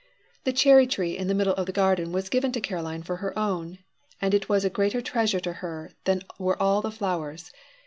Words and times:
The 0.45 0.51
cherry 0.51 0.87
tree 0.87 1.15
in 1.15 1.27
the 1.27 1.35
middle 1.35 1.53
of 1.53 1.67
the 1.67 1.71
garden 1.71 2.11
was 2.11 2.27
given 2.27 2.51
to 2.53 2.59
Caroline 2.59 3.03
for 3.03 3.17
her 3.17 3.37
own, 3.37 3.77
and 4.19 4.33
it 4.33 4.49
was 4.49 4.65
a 4.65 4.69
greater 4.71 4.99
treasure 4.99 5.39
to 5.41 5.53
her 5.61 5.91
than 6.05 6.23
were 6.39 6.59
all 6.59 6.81
the 6.81 6.89
flowers. 6.89 7.51